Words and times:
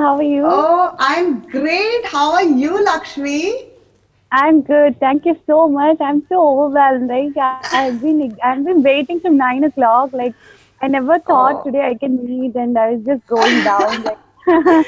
How 0.00 0.16
are 0.16 0.22
you? 0.22 0.42
Oh, 0.44 0.94
I'm 0.98 1.40
great. 1.48 2.04
How 2.04 2.32
are 2.32 2.42
you, 2.42 2.84
Lakshmi? 2.84 3.70
I'm 4.32 4.60
good. 4.62 4.98
Thank 5.00 5.24
you 5.24 5.38
so 5.46 5.68
much. 5.68 5.98
I'm 6.00 6.26
so 6.28 6.46
overwhelmed. 6.48 7.08
Like 7.08 7.36
I, 7.36 7.84
have 7.84 8.00
been 8.00 8.36
I've 8.42 8.64
been 8.64 8.82
waiting 8.82 9.20
from 9.20 9.36
nine 9.36 9.64
o'clock. 9.64 10.12
Like 10.12 10.34
I 10.82 10.88
never 10.88 11.18
thought 11.18 11.60
oh. 11.60 11.64
today 11.64 11.86
I 11.86 11.94
can 11.94 12.24
meet, 12.24 12.54
and 12.54 12.76
I 12.78 12.90
was 12.92 13.04
just 13.04 13.26
going 13.26 13.64
down. 13.64 14.06
Like 14.46 14.84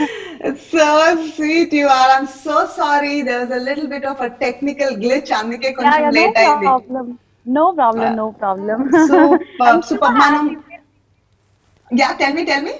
it's 0.48 0.66
so 0.70 1.30
sweet 1.34 1.72
you 1.72 1.86
are. 1.88 2.10
I'm 2.16 2.28
so 2.28 2.66
sorry. 2.66 3.22
There 3.22 3.40
was 3.44 3.50
a 3.50 3.60
little 3.60 3.88
bit 3.88 4.04
of 4.04 4.20
a 4.20 4.30
technical 4.30 4.90
glitch. 4.90 5.30
Yeah, 5.30 5.98
yeah, 5.98 6.10
late 6.10 6.34
no 6.36 6.60
problem. 6.60 7.18
No 7.44 7.72
problem. 7.72 8.12
Uh, 8.12 8.14
no 8.14 8.32
problem. 8.32 8.90
So, 9.08 9.34
uh, 9.60 9.82
super, 9.82 10.14
super 10.28 10.62
Yeah, 11.90 12.16
tell 12.16 12.34
me, 12.34 12.44
tell 12.44 12.62
me. 12.62 12.72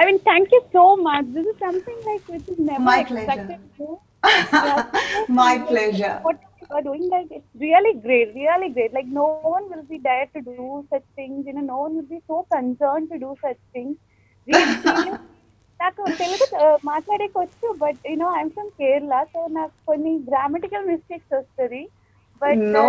I 0.00 0.04
mean, 0.04 0.18
thank 0.20 0.50
you 0.52 0.62
so 0.72 0.96
much. 0.98 1.24
This 1.32 1.46
is 1.46 1.56
something 1.58 1.98
like 2.06 2.24
which 2.28 2.48
is 2.48 2.58
never 2.60 2.82
My 2.82 2.96
expected. 3.00 3.46
pleasure. 3.46 3.60
to. 3.78 3.86
Yeah, 4.52 4.82
so 5.02 5.32
My 5.32 5.56
great. 5.56 5.68
pleasure. 5.68 6.14
What 6.22 6.38
you 6.60 6.66
are 6.70 6.82
doing, 6.82 7.08
like 7.08 7.28
it's 7.30 7.52
really 7.56 7.94
great, 8.00 8.34
really 8.34 8.70
great. 8.70 8.92
Like 8.92 9.06
no 9.20 9.26
one 9.54 9.70
will 9.70 9.84
be 9.84 9.98
there 9.98 10.26
to 10.34 10.40
do 10.42 10.66
such 10.90 11.06
things. 11.14 11.46
You 11.46 11.54
know, 11.54 11.66
no 11.68 11.78
one 11.78 11.94
will 11.96 12.10
be 12.10 12.20
so 12.26 12.46
concerned 12.52 13.08
to 13.10 13.18
do 13.18 13.36
such 13.42 13.60
things. 13.72 13.96
Really, 14.46 14.76
serious. 14.82 15.18
నాకు 15.80 16.02
Telugu 16.20 16.44
uh, 16.60 16.76
మాట్లాడేకి 16.90 17.36
వచ్చు 17.40 17.68
but 17.80 17.98
you know 18.10 18.28
I'm 18.36 18.52
from 18.54 18.70
Kerala 18.78 19.16
so 19.32 19.40
నాకు 19.56 19.74
కొన్ని 19.88 20.12
grammatical 20.28 20.86
mistakes 20.92 21.34
వస్తుంది 21.38 21.82
but 22.42 22.62
no 22.76 22.84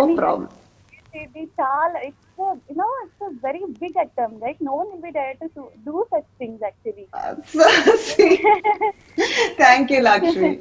thank 9.57 9.91
you 9.91 10.01
Lakshmi 10.01 10.51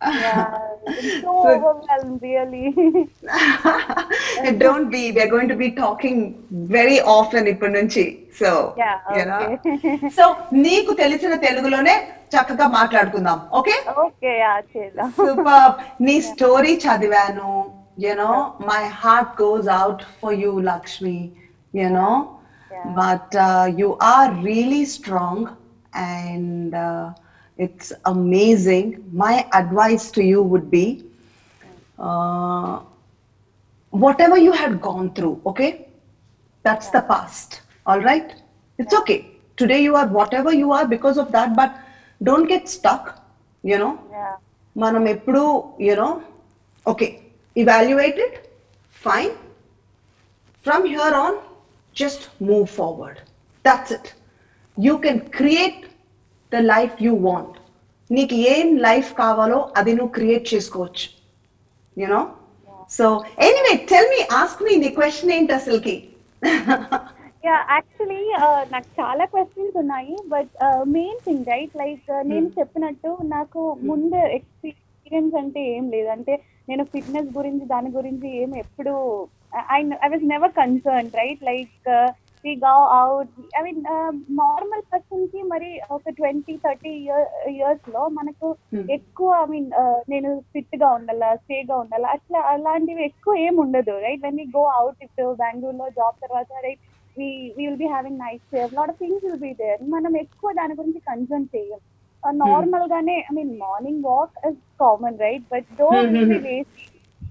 Yeah, 0.00 0.34
I'm 0.56 0.98
so 1.22 1.30
So- 1.36 1.52
overwhelmed, 1.52 2.22
really. 2.22 2.66
Don't 4.58 4.88
be 4.88 5.10
we're 5.10 5.28
going 5.28 5.50
to 5.50 5.54
be 5.54 5.68
talking 5.68 6.22
very 6.70 6.98
often 7.14 7.48
ఇప్పటి 7.48 7.72
నుంచి. 7.72 8.04
So. 8.40 8.50
So 10.16 10.24
నీకు 10.66 10.94
తెలిసిన 10.94 11.34
తెలుగులోనే 11.36 11.94
చక్కగా 12.28 12.66
మాట్లాడుకుందాం 12.68 13.40
ఓకే. 13.52 13.74
సూపర్ 15.16 15.68
నీ 16.00 16.20
స్టోరీ 16.30 16.74
చదివాను. 16.76 17.50
You know 18.05 18.31
my 18.69 18.81
heart 19.01 19.33
goes 19.41 19.67
out 19.79 20.03
for 20.21 20.37
you 20.45 20.53
Lakshmi 20.71 21.17
you know 21.81 22.11
Yeah. 22.71 22.85
But 22.99 23.35
you 23.79 23.89
are 24.13 24.31
really 24.47 24.83
strong 24.93 25.47
and 26.05 26.75
it's 27.59 27.91
amazing 28.11 28.93
my 29.23 29.33
advice 29.59 30.07
to 30.15 30.21
you 30.31 30.39
would 30.53 30.69
be 30.77 30.85
whatever 33.93 34.37
you 34.37 34.51
had 34.53 34.81
gone 34.81 35.13
through, 35.13 35.39
okay? 35.45 35.87
That's 36.65 36.89
the 36.89 37.01
past. 37.01 37.49
All 37.85 38.01
right? 38.01 38.29
It's 38.79 38.93
okay. 38.93 39.19
Today 39.57 39.83
you 39.83 39.95
are 39.95 40.07
whatever 40.09 40.51
you 40.53 40.71
are 40.71 40.87
because 40.87 41.17
of 41.17 41.31
that, 41.31 41.55
but 41.55 41.71
don't 42.21 42.47
get 42.47 42.67
stuck, 42.69 43.03
you 43.63 43.77
know. 43.77 43.93
Yeah, 44.11 44.33
మనం 44.75 45.03
ఎప్పుడు 45.07 45.41
you know 45.87 46.07
okay 46.85 47.07
Evaluate 47.62 48.18
it 48.26 48.38
fine 48.96 49.34
from 50.64 50.86
here 50.94 51.16
on 51.24 51.38
just 51.96 52.24
move 52.50 52.66
forward 52.78 53.20
that's 53.64 53.92
it 53.98 54.10
you 54.76 54.94
can 55.06 55.20
create 55.38 55.80
the 56.52 56.62
life 56.74 56.96
you 57.06 57.12
want 57.28 57.56
నీకు 58.10 58.34
ఏం 58.54 58.68
life 58.88 59.10
కావాలో 59.22 59.58
అది 59.78 59.92
నువ్వు 59.98 60.12
create 60.18 60.46
చేసుకోవచ్చు. 60.52 61.06
You know 61.96 62.20
so 62.96 63.06
anyway 63.46 63.72
tell 63.90 64.10
me 64.14 64.20
ask 64.40 64.60
me 64.66 64.74
నీ 64.84 64.90
question 64.98 65.32
ఏంటి 65.38 65.54
అసలుకి? 65.60 65.96
Yeah. 67.46 67.60
Actually, 67.76 68.22
uh, 68.44 68.60
నాకు 68.72 68.88
చాలా 68.98 69.24
క్వశ్చన్స్ 69.32 69.76
ఉన్నాయి 69.82 70.14
but 70.32 70.52
main 70.96 71.20
thing 71.26 71.48
right 71.52 71.74
like 71.80 72.08
నేను 72.30 72.48
చెప్పినట్టు 72.58 73.10
నాకు 73.34 73.60
ముందు 73.90 74.18
ఎక్స్పీరియన్స్ 74.38 75.34
అంటే 75.40 75.60
ఏం 75.76 75.84
లేదు. 75.94 76.08
అంటే 76.16 76.34
నేను 76.68 76.84
ఫిట్నెస్ 76.92 77.30
గురించి 77.36 77.66
దాని 77.66 77.90
గురించి 77.90 78.30
ఏం 78.40 78.50
ఎప్పుడు 78.58 78.94
I 79.70 79.78
I 80.00 80.08
was 80.08 80.26
never 80.32 80.52
concern 80.58 81.14
right 81.18 81.42
like 81.48 81.88
we 82.44 82.52
go 82.64 82.74
out 82.96 83.30
I 83.58 83.60
mean 83.62 83.80
normal 84.40 84.84
పర్సన్కి 84.90 85.40
మరి 85.52 85.70
ఒక 85.90 86.10
ట్వంటీ 86.18 86.54
థర్టీ 86.64 86.92
ఇయర్స్లో 87.52 88.02
మనకు 88.18 88.48
Hmm. 88.72 88.84
ఎక్కువ 88.90 89.30
ఐ 89.38 89.46
మీన్ 89.50 89.68
నేను 90.08 90.30
ఫిట్గా 90.52 90.88
ఉండాలా 90.96 91.30
స్టే 91.36 91.58
గా 91.68 91.76
ఉండాలా 91.76 92.08
అట్లా 92.16 92.40
అలాంటివి 92.50 93.02
ఎక్కువ 93.04 93.34
ఏం 93.46 93.54
ఉండదు 93.64 93.94
రైట్ 94.04 94.22
వెన్ 94.24 94.40
గో 94.54 94.64
అవుట్ 94.76 95.00
ఇప్పుడు 95.06 95.26
బెంగళూరులో 95.40 95.86
జాబ్ 95.98 96.16
తర్వాత 96.24 96.50
right 96.66 96.82
we 97.16 97.28
will 97.58 97.78
be 97.82 97.88
having 97.88 98.20
night 98.24 98.44
save 98.54 98.74
lot 98.78 98.92
of 98.92 99.00
things 99.02 99.24
will 99.24 99.42
be 99.44 99.52
there 99.62 99.80
మనం 99.94 100.12
ఎక్కువ 100.16 100.52
దాని 100.52 100.76
గురించి 100.80 101.00
కన్సర్న్ 101.08 101.48
చేయం. 101.54 101.80
నార్మల్ 102.42 102.86
గానే 102.90 103.16
I 103.30 103.34
mean 103.34 103.52
morning 103.58 104.04
walk 104.04 104.36
is 104.46 104.60
common 104.80 105.18
right 105.18 105.46
but 105.52 105.68
though 105.78 105.88
Hmm, 105.94 106.16
hmm, 106.16 106.32
hmm. 106.46 106.62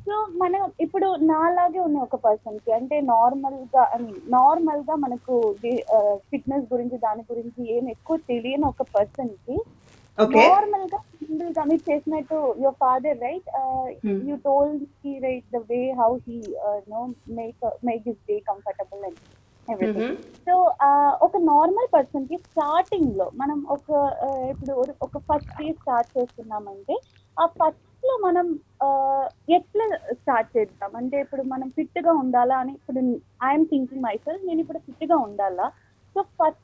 So 0.08 0.18
మనం 0.38 0.62
ఇప్పుడు 0.80 1.08
నాలాగే 1.30 1.80
ఉన్న 1.80 1.98
ఒక 2.00 2.16
పర్సన్కి 2.16 2.72
అంటే 2.72 2.98
నార్మల్గా 3.10 3.82
ఐ 3.96 3.98
మీన్ 4.04 4.20
నార్మల్గా 4.30 4.96
మనకు 4.96 5.36
ఫిట్నెస్ 6.30 6.66
గురించి 6.74 6.98
దాని 6.98 7.24
గురించి 7.32 7.62
ఏం 7.76 7.86
ఎక్కువ 7.90 8.18
తెలియని 8.30 8.66
ఒక 8.66 8.86
పర్సన్కి 8.96 9.58
నార్మల్గా 10.46 11.00
సింగిల్గా 11.20 11.64
మీరు 11.64 11.84
చేసినట్టు 11.90 12.38
your 12.64 12.78
father 12.84 13.20
right 13.22 13.50
Hmm. 14.04 14.20
You 14.30 14.38
told 14.46 14.84
he 15.04 15.14
right 15.20 15.50
the 15.54 15.62
way 15.72 15.82
how 16.02 16.12
he 16.28 16.38
know 16.90 17.02
make 17.40 17.66
make 17.86 18.06
his 18.08 18.24
day 18.28 18.38
comfortable 18.52 19.04
and 19.04 19.20
everything 19.68 20.16
so 20.48 20.54
ఒక 21.22 21.38
నార్మల్ 21.52 21.90
పర్సన్కి 21.94 22.38
స్టార్టింగ్లో 22.38 23.32
మనం 23.36 23.58
ఒక 23.70 23.90
uh, 24.26 24.44
ఇప్పుడు 24.52 24.74
ఒక- 25.02 25.24
ఫస్ట్ 25.30 25.54
డే 25.60 25.74
స్టార్ట్ 25.74 26.10
చేస్తున్నామంటే 26.18 26.96
ఆ 27.38 27.46
ఫస్ట్లో 27.60 28.18
మనం 28.18 28.46
uh, 28.84 29.24
ఎట్లా 29.50 29.86
స్టార్ట్ 30.14 30.58
చేద్దాం? 30.58 30.92
అంటే 30.96 31.20
ఇప్పుడు 31.20 31.44
మనం 31.44 31.70
ఫిట్గా 31.70 32.12
ఉండాలా 32.24 32.58
అని 32.58 32.72
ఇప్పుడు 32.72 33.02
ఐఎమ్ 33.44 33.66
థింకింగ్ 33.66 34.04
మై 34.04 34.16
సెల్ఫ్ 34.18 34.46
నేను 34.46 34.60
ఇప్పుడు 34.60 34.82
ఫిట్గా 34.88 35.18
ఉండాలా? 35.18 35.68
సో 36.16 36.22
ఫస్ట్ 36.40 36.64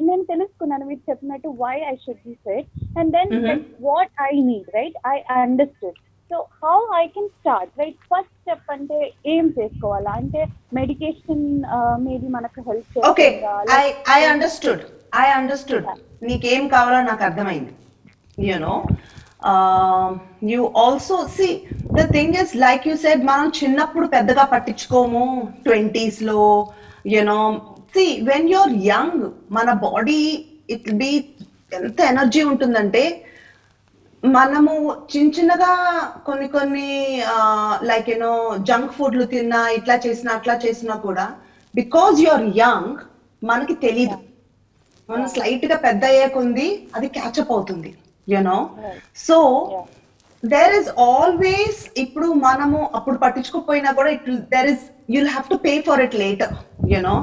నేను 0.00 0.22
తెలుసుకున్నాను 0.22 0.84
మీరు 0.84 1.10
చెప్పినట్టు 1.10 1.48
why 1.64 1.76
I 1.92 1.94
should 1.96 2.24
be 2.26 2.34
fit 2.46 2.68
and 2.98 3.12
then. 3.12 3.32
What 3.80 4.12
I 4.30 4.32
need 4.40 4.70
right 4.74 4.98
I 5.06 5.16
understood 5.36 5.98
so 6.30 6.38
how 6.64 6.76
I 7.00 7.04
can 7.14 7.28
start 7.38 7.70
right 7.80 8.00
first 8.10 8.34
step 8.40 8.70
అంటే 8.74 8.98
ఏం 9.34 9.44
చేసుకోవాలా? 9.58 10.12
అంటే 10.20 10.40
మెడికేషన్ 10.78 11.44
మేబీ 12.06 12.28
మనకు 12.36 12.60
help 12.68 12.98
okay 13.10 13.28
I 13.78 13.84
I 14.16 14.20
understood 14.32 14.82
I 15.22 15.26
understood 15.38 15.86
నీకేం 16.28 16.64
కావాలో 16.68 17.00
నాకు 17.10 17.22
అర్థమైంది. 17.28 17.72
You know 18.38 18.74
you 20.50 20.60
also 20.84 21.16
see 21.36 21.48
the 21.98 22.04
thing 22.14 22.36
is 22.42 22.52
like 22.56 22.84
you 22.88 22.94
said 23.04 23.22
మనం 23.24 23.48
చిన్నప్పుడు 23.60 24.06
పెద్దగా 24.16 24.44
పట్టించుకోము 24.52 25.24
ట్వంటీస్లో 25.66 26.42
you know 27.14 27.40
see 27.94 28.06
when 28.30 28.48
you're 28.54 28.72
young 28.92 29.22
మన 29.50 29.68
బాడీ 29.86 30.20
ఇట్ 30.76 30.90
బి 31.02 31.10
ఎంత 31.78 32.00
ఎనర్జీ 32.12 32.42
ఉంటుందంటే 32.42 33.02
మనము 34.22 34.72
చిన్న 35.12 35.30
చిన్నగా 35.30 35.72
కొన్ని 36.24 36.48
కొన్ని 36.48 36.88
లైక్ 37.82 38.08
యూనో 38.10 38.32
జంక్ 38.68 38.92
ఫుడ్లు 38.92 39.24
తిన్నా 39.24 39.60
ఇట్లా 39.70 39.96
చేసినా 40.06 40.32
అట్లా 40.34 40.54
చేసినా 40.64 40.94
కూడా 41.04 41.26
బికాజ్ 41.74 42.16
యువర్ 42.24 42.46
యంగ్ 42.58 42.98
మనకి 43.42 43.74
తెలీదు. 43.84 44.16
మనం 45.08 45.26
స్లైట్గా 45.28 45.76
పెద్ద 45.84 46.04
అయ్యేకుంది 46.04 46.66
అది 46.94 47.08
క్యాచప్ 47.08 47.52
అవుతుంది 47.52 47.90
you know. 48.28 48.58
So. 49.26 49.38
There 50.42 50.74
is 50.74 50.90
always 51.06 51.80
ఇప్పుడు 51.96 52.26
మనము 52.42 52.80
అప్పుడు 52.94 53.16
పట్టించుకోకపోయినా 53.18 53.90
కూడా 53.92 54.10
it 54.10 54.26
there 54.52 54.68
is 54.70 54.84
you'll 55.10 55.30
have 55.30 55.46
to 55.50 55.58
pay 55.64 55.72
for 55.88 56.02
it 56.02 56.16
later 56.16 56.52
you know 56.92 57.14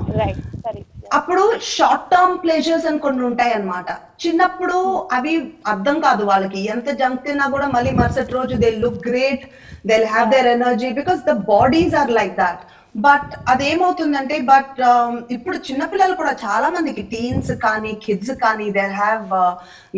అప్పుడు 1.17 1.43
షార్ట్ 1.75 2.07
టర్మ్ 2.11 2.37
ప్లేజర్స్ 2.43 2.87
అని 2.89 2.99
కొన్ని 3.05 3.23
ఉంటాయి 3.29 3.53
అన్నమాట. 3.57 3.89
చిన్నప్పుడు 4.23 4.77
అవి 5.17 5.33
అర్థం 5.73 5.97
కాదు 6.05 6.23
వాళ్ళకి. 6.31 6.61
ఎంత 6.75 6.89
జంక్ 7.01 7.25
తిన్నా 7.25 7.47
కూడా 7.55 7.67
మళ్ళీ 7.75 7.91
మరుసటి 8.01 8.33
రోజు 8.37 8.55
they 8.63 8.71
look 8.83 9.03
great 9.09 9.45
they 9.89 9.97
have 10.13 10.31
their 10.31 10.49
energy 10.55 10.89
because 10.99 11.21
the 11.29 11.35
bodies 11.51 11.95
are 12.01 12.13
like 12.19 12.35
that 12.43 12.63
but 13.05 13.31
అదేమవుతుందంటే 13.51 14.35
but 14.51 14.77
um, 14.89 15.13
ఇప్పుడు 15.35 15.57
చిన్నపిల్లలు 15.67 16.15
కూడా 16.19 16.33
చాలా 16.43 16.67
మందికి 16.75 17.03
టీన్స్ 17.13 17.51
కానీ 17.65 17.91
కిడ్స్ 18.05 18.31
కానీ 18.43 18.67
they 18.77 18.85
have 19.01 19.25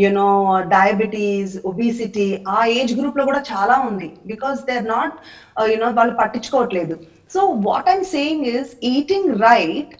you know 0.03 0.29
diabetes 0.75 1.53
obesity 1.71 2.27
ఆ 2.55 2.59
ఏజ్ 2.77 2.93
గ్రూప్లో 2.99 3.25
కూడా 3.25 3.41
చాలా 3.51 3.75
ఉంది. 3.89 4.09
Because 4.31 4.65
they 4.69 4.75
are 4.81 4.89
not 4.95 5.15
you know 5.73 5.89
వాళ్ళు 5.99 6.15
పట్టించుకోవట్లేదు. 6.21 6.97
So 7.33 7.41
what 7.69 7.89
I'm 7.95 8.05
saying 8.15 8.47
is 8.55 8.71
eating 8.95 9.31
right 9.47 9.93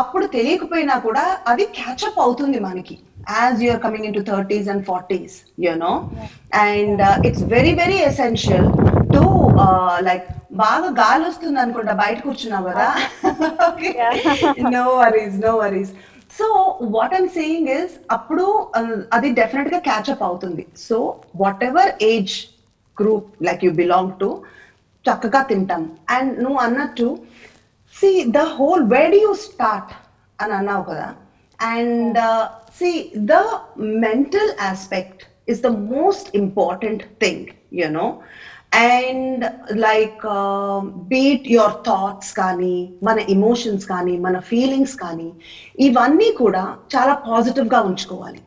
అప్పుడు 0.00 0.26
తెలియకపోయినా 0.36 0.94
కూడా 1.08 1.24
అది 1.52 1.64
క్యాచప్ 1.80 2.20
అవుతుంది 2.26 2.60
మనకి. 2.68 2.96
Coming 3.82 4.04
into 4.08 4.20
30s 4.30 4.66
and 4.72 4.80
40s 4.88 5.34
you 5.64 5.74
know? 5.82 5.94
And 6.52 6.96
uh, 7.00 7.26
it's 7.28 7.42
very 7.54 7.72
very 7.78 7.98
essential 8.08 8.64
to 9.14 9.22
uh, 9.64 9.94
like 10.08 10.26
బాగా 10.62 10.88
గాలి 10.98 11.24
వస్తుంది 11.28 11.58
అనుకుంటా 11.62 11.92
బయట 12.02 12.18
కూర్చున్నావు 12.26 12.64
కదా? 12.70 12.88
No 14.74 14.82
worries 15.00 15.36
no 15.46 15.52
worries 15.62 15.92
so 16.38 16.46
what 16.96 17.14
I'm 17.20 17.30
saying 17.38 17.70
is 17.78 17.94
అప్పుడు 18.16 18.44
uh, 18.78 18.98
అది 19.16 19.30
డెఫినెట్గా 19.40 19.80
క్యాచప్ 19.88 20.22
అవుతుంది. 20.28 20.64
So 20.86 20.98
whatever 21.70 21.90
age 22.12 22.34
group 22.96 23.30
like 23.48 23.64
you 23.68 23.72
belong 23.82 24.12
to 24.22 24.30
చక్కగా 25.04 25.42
తింటాం. 25.52 25.82
అండ్ 26.16 26.32
నువ్వు 26.44 26.60
అన్నట్టు 26.66 27.08
see 28.00 28.10
the 28.38 28.38
whole 28.38 28.84
where 28.94 29.14
you 29.14 29.34
start 29.34 29.92
అని 30.42 30.52
అన్నావు 30.52 30.82
కదా. 30.82 31.08
And 31.60 32.18
see 32.78 32.90
the 33.16 33.34
mental 33.78 34.50
aspect 34.70 35.22
is 35.48 35.62
the 35.62 35.66
most 35.66 36.36
important 36.36 37.02
thing 37.22 37.46
you 37.72 37.88
know 37.88 38.06
and 38.76 39.44
like 39.72 40.22
beat 41.12 41.44
your 41.48 41.76
thoughts 41.88 42.32
కానీ 42.32 42.76
మన 43.02 43.18
emotions 43.36 43.86
కానీ 43.86 44.18
మన 44.18 44.38
ఫీలింగ్స్ 44.38 44.96
కానీ 44.96 45.32
ఇవన్నీ 45.78 46.32
కూడా 46.32 46.64
చాలా 46.96 47.14
పాజిటివ్గా 47.28 47.80
ఉంచుకోవాలి. 47.80 48.40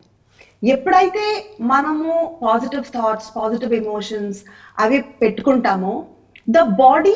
ఎప్పుడైతే 0.64 1.26
మనము 1.62 2.12
పాజిటివ్ 2.44 2.86
థాట్స్ 2.96 3.30
పాజిటివ్ 3.38 3.74
ఎమోషన్స్ 3.74 4.40
అవి 4.80 4.98
పెట్టుకుంటామో 5.22 5.94
ద 6.56 6.60
బాడీ 6.82 7.16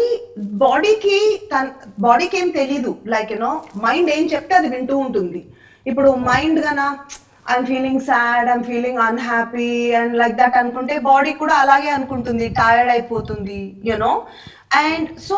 బాడీకి 0.63 1.18
తన 1.51 1.66
బాడీకి 2.06 2.38
ఏం 2.42 2.50
తెలీదు 2.60 2.92
లైక్ 3.13 3.30
యూనో 3.33 3.51
మైండ్ 3.86 4.10
ఏం 4.16 4.24
చెప్తే 4.33 4.54
అది 4.60 4.69
వింటూ 4.75 4.95
ఉంటుంది. 5.06 5.42
ఇప్పుడు 5.89 6.10
mind 6.30 6.60
Gana 6.68 6.88
I'm 7.51 7.68
feeling 7.69 8.04
sad 8.10 8.50
I'm 8.54 8.66
feeling 8.72 9.00
unhappy 9.06 9.69
and 10.00 10.13
like 10.22 10.36
that 10.42 10.57
అనుకుంటే 10.62 10.95
బాడీ 11.12 11.31
కూడా 11.42 11.56
అలాగే 11.63 11.89
అనుకుంటుంది. 11.98 12.48
టైర్డ్ 12.60 12.92
అయిపోతుంది 12.95 13.62
యునో 13.89 14.12
అండ్ 14.83 15.07
సో 15.30 15.38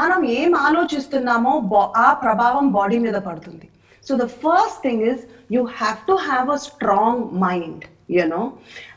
మనం 0.00 0.20
ఏం 0.38 0.50
ఆలోచిస్తున్నామో 0.68 1.52
ఆ 2.06 2.08
ప్రభావం 2.24 2.66
బాడీ 2.78 2.98
మీద 3.06 3.18
పడుతుంది. 3.28 3.66
So 4.06 4.14
the 4.22 4.26
first 4.42 4.82
thing 4.86 5.04
is 5.12 5.22
you 5.56 5.62
have 5.78 6.00
to 6.10 6.16
have 6.28 6.48
a 6.56 6.58
strong 6.68 7.22
mind 7.46 7.84
you know 8.16 8.42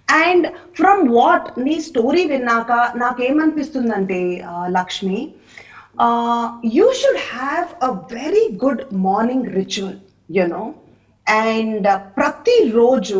and 0.07 0.45
from 0.73 1.01
what 1.13 1.47
నీ 1.65 1.75
స్టోరీ 1.87 2.23
విన్నాక 2.25 2.71
నాకేమనిపిస్తుందంటే 2.97 4.19
Lakshmi 4.77 5.19
you 6.77 6.87
should 6.99 7.21
have 7.31 7.69
a 7.83 7.91
very 8.13 8.45
good 8.63 8.83
morning 9.05 9.49
ritual 9.57 9.97
you know 10.29 10.63
and 11.27 11.87
ప్రతిరోజు 12.17 13.19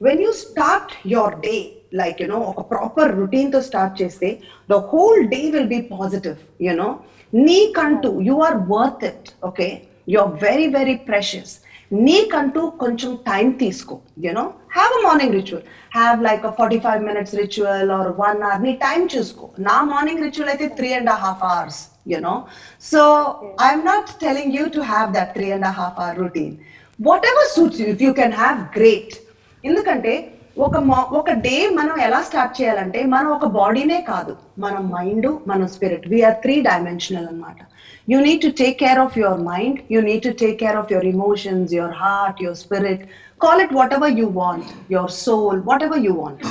when 0.00 0.22
you 0.26 0.32
start 0.44 0.92
your 1.14 1.36
day 1.40 1.56
like 1.94 2.18
you know 2.22 2.38
ఒక 2.50 2.62
proper 2.72 3.12
రొటీన్తో 3.20 3.60
start 3.68 3.94
చేస్తే 4.02 4.28
the 4.68 4.78
whole 4.90 5.22
day 5.26 5.42
will 5.50 5.70
be 5.76 5.80
positive 5.94 6.38
you know 6.66 6.88
నీకంటూ 7.46 8.10
you 8.28 8.36
are 8.48 8.58
worth 8.70 9.04
it 9.04 9.28
okay 9.44 9.68
you 10.08 10.18
are 10.20 10.34
very 10.42 10.68
very 10.76 10.96
precious 11.08 11.54
నీకంటూ 11.90 12.70
కొంచెం 12.78 13.18
time 13.26 13.50
తీసుకో 13.52 13.94
you know 14.18 14.44
have 14.74 14.92
a 14.98 15.08
morning 15.08 15.34
ritual 15.34 15.62
have 15.94 16.22
like 16.22 16.46
a 16.46 16.50
forty 16.50 16.78
five 16.78 17.02
minutes 17.02 17.34
ritual 17.34 17.90
or 17.90 18.08
one 18.18 18.42
hour 18.42 18.62
నీ 18.62 18.72
time 18.72 19.08
చూసుకో. 19.16 19.50
నా 19.58 19.82
morning 19.82 20.22
ritual 20.22 20.48
అయితే 20.48 20.68
three 20.68 20.92
and 20.92 21.10
half 21.10 21.44
hours 21.44 21.80
you know 22.08 22.34
so 22.82 23.00
I'm 23.62 23.86
not 23.86 24.10
telling 24.20 24.54
you 24.54 24.68
to 24.68 24.80
have 24.80 25.12
that 25.12 25.34
three 25.34 25.50
and 25.50 25.66
half 25.66 26.00
hour 26.00 26.18
routine 26.18 26.54
whatever 27.26 27.48
suits 27.50 27.80
you 27.80 27.86
if 27.86 28.02
you 28.02 28.12
can 28.12 28.32
have 28.32 28.78
great 28.78 29.14
ఎందుకంటే 29.64 30.34
ఒక 30.58 30.76
మా- 30.76 31.08
ఒక 31.10 31.30
day 31.30 31.68
మనం 31.68 32.00
ఎలా 32.00 32.22
start 32.22 32.62
చేయాలంటే 32.62 33.02
మనం 33.04 33.26
ఒక 33.26 33.44
బాడీనే 33.46 34.00
కాదు. 34.00 34.36
మన 34.58 34.78
మైండ్ 34.94 35.26
మన 35.46 35.66
స్పిరిట్ 35.66 36.08
వీఆర్ 36.08 36.34
త్రీ 36.34 36.60
డైమెన్షనల్ 36.60 37.28
అన్నమాట. 37.28 37.56
you 38.07 38.19
need 38.27 38.43
to 38.47 38.51
take 38.63 38.77
care 38.83 39.01
of 39.05 39.17
your 39.23 39.41
mind 39.51 39.79
you 39.95 40.01
need 40.09 40.25
to 40.29 40.33
take 40.43 40.57
care 40.63 40.79
of 40.81 40.91
your 40.95 41.09
emotions 41.15 41.73
your 41.79 41.97
heart 42.03 42.41
your 42.45 42.59
spirit 42.63 43.03
call 43.41 43.61
it 43.65 43.75
whatever 43.99 44.15
you 44.21 44.29
want 44.43 44.71
your 44.95 45.13
soul 45.25 45.61
whatever 45.89 46.03
you 46.07 46.15
want 46.23 46.43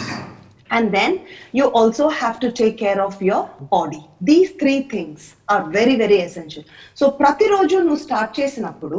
and 0.70 0.92
then 0.92 1.12
you 1.52 1.64
also 1.70 2.08
have 2.10 2.40
to 2.40 2.50
take 2.50 2.78
care 2.78 3.00
of 3.00 3.20
your 3.22 3.40
body 3.70 4.00
these 4.22 4.50
three 4.52 4.80
things 4.84 5.18
are 5.48 5.62
very 5.70 5.96
very 5.96 6.18
essential 6.26 6.64
so 6.98 7.04
ప్రతిరోజు 7.20 7.76
నువ్వు 7.86 8.02
start 8.04 8.32
చేసినప్పుడు 8.40 8.98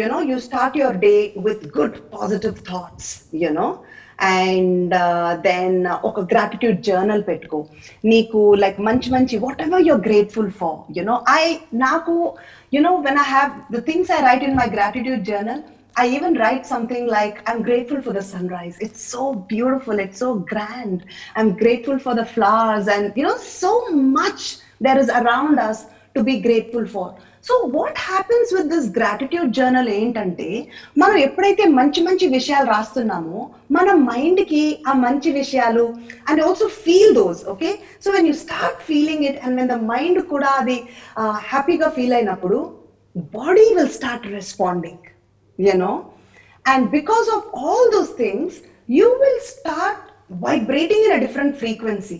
you 0.00 0.06
know 0.14 0.18
you 0.30 0.36
start 0.48 0.76
your 0.80 0.98
day 1.06 1.14
with 1.46 1.64
good 1.78 1.96
positive 2.16 2.58
thoughts 2.70 3.10
you 3.42 3.50
know 3.60 3.68
and 4.30 4.94
then 5.48 5.78
ఒక 6.08 6.20
gratitude 6.32 6.78
journal 6.88 7.24
పెట్టుకో 7.30 7.58
నీకు 8.12 8.40
like 8.62 8.78
మంచి 8.88 9.10
మంచి 9.16 9.36
whatever 9.66 9.84
you're 9.90 10.02
grateful 10.08 10.52
for 10.60 10.78
you know 10.98 11.16
I 11.40 11.42
నాకు 11.86 12.14
you know 12.78 12.94
when 13.08 13.20
I 13.24 13.28
have 13.34 13.52
the 13.76 13.82
things 13.90 14.12
I 14.18 14.20
write 14.30 14.46
in 14.48 14.58
my 14.62 14.68
gratitude 14.78 15.22
journal 15.32 15.62
I 15.96 16.08
even 16.08 16.34
write 16.34 16.66
something 16.66 17.06
like, 17.06 17.36
I'm 17.48 17.62
grateful 17.62 18.00
for 18.00 18.12
the 18.12 18.22
sunrise. 18.22 18.76
It's 18.80 19.02
so 19.14 19.34
beautiful. 19.34 19.98
It's 19.98 20.18
so 20.18 20.28
grand. 20.52 21.04
I'm 21.36 21.50
grateful 21.56 21.98
for 21.98 22.14
the 22.14 22.24
flowers 22.24 22.86
and, 22.88 23.12
you 23.16 23.24
know, 23.24 23.36
so 23.36 23.90
much 23.90 24.58
there 24.80 24.98
is 24.98 25.08
around 25.10 25.58
us 25.58 25.86
to 26.14 26.22
be 26.22 26.40
grateful 26.40 26.86
for. 26.86 27.06
So 27.45 27.55
what 27.73 27.99
happens 28.05 28.51
with 28.53 28.69
this 28.69 28.87
gratitude 28.95 29.49
journal 29.57 29.89
ఏంటంటే 29.97 30.47
మనం 30.97 31.17
ఎప్పుడైతే 31.25 31.63
మంచి 31.75 31.99
మంచి 32.01 32.25
విషయాలు 32.29 32.67
రాస్తున్నామో 32.67 33.39
మన 33.71 33.89
మైండ్కి 34.07 34.63
ఆ 34.87 34.93
మంచి 35.03 35.31
విషయాలు 35.31 35.85
and 36.27 36.41
also 36.41 36.67
feel 36.81 37.13
those 37.15 37.41
okay 37.47 37.71
so 38.03 38.11
when 38.11 38.27
you 38.27 38.35
start 38.41 38.81
feeling 38.83 39.25
it 39.29 39.39
and 39.43 39.57
when 39.59 39.71
the 39.71 39.77
mind 39.91 40.21
కూడా 40.33 40.51
అది 40.61 40.77
హ్యాపీగా 41.49 41.89
ఫీల్ 41.89 42.15
అయినప్పుడు 42.19 42.59
body 43.35 43.67
will 43.73 43.93
start 43.93 44.27
responding 44.33 45.05
you know 45.59 45.93
and 46.65 46.85
because 46.91 47.29
of 47.35 47.47
all 47.63 47.89
those 47.91 48.13
things 48.17 48.57
you 48.89 49.09
will 49.21 49.43
start 49.51 50.01
vibrating 50.43 51.05
in 51.05 51.15
a 51.15 51.21
different 51.25 51.55
frequency 51.57 52.17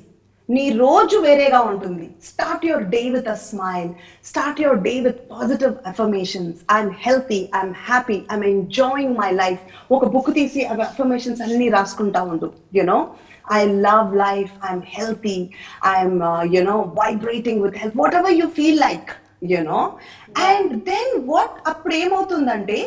నీ 0.49 0.63
రోజు 0.81 1.15
వేరేగా 1.25 1.59
ఉంటుంది. 1.69 2.07
Start 2.29 2.65
your 2.67 2.83
day 2.95 3.01
with 3.15 3.29
a 3.33 3.37
smile 3.45 3.89
start 4.29 4.59
your 4.63 4.81
day 4.87 4.93
with 5.05 5.21
positive 5.31 5.73
affirmations 5.91 6.57
I'm 6.75 6.91
healthy 7.05 7.39
I'm 7.59 7.73
happy 7.87 8.17
I'm 8.31 8.45
enjoying 8.51 9.15
my 9.21 9.29
life 9.41 9.61
ఒక 9.95 10.05
book 10.15 10.31
తీసి 10.37 10.63
అవి 10.73 10.83
affirmations 10.89 11.41
అన్ని 11.47 11.69
రాసుకుంటా 11.77 12.21
ఉండు. 12.31 12.49
You know 12.79 12.99
I 13.57 13.61
love 13.87 14.09
life 14.25 14.53
I'm 14.69 14.85
healthy 14.95 15.37
I'm 15.95 16.17
you know 16.55 16.77
vibrating 17.01 17.61
with 17.65 17.77
health 17.83 17.97
whatever 18.21 18.37
you 18.41 18.47
feel 18.59 18.81
like 18.87 19.11
you know 19.53 19.81
and 20.51 20.71
then 20.91 21.13
what 21.31 21.57
అప్పుడు 21.71 21.95
ఏమవుతుందంటే 22.03 22.79